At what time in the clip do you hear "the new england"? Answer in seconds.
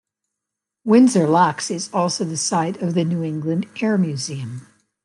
2.95-3.67